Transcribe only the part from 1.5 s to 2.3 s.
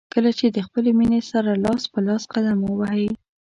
لاس په لاس